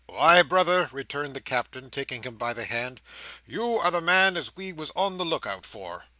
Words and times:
"Why, 0.07 0.41
Brother," 0.41 0.89
returned 0.91 1.35
the 1.35 1.41
Captain, 1.41 1.91
taking 1.91 2.23
him 2.23 2.33
by 2.35 2.53
the 2.53 2.65
hand, 2.65 3.01
"you 3.45 3.75
are 3.75 3.91
the 3.91 4.01
man 4.01 4.35
as 4.35 4.55
we 4.55 4.73
was 4.73 4.89
on 4.95 5.19
the 5.19 5.25
look 5.25 5.45
out 5.45 5.63
for." 5.63 6.05